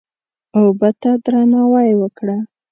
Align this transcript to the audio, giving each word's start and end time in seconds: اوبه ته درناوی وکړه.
اوبه 0.57 0.89
ته 1.01 1.11
درناوی 1.23 1.89
وکړه. 2.01 2.37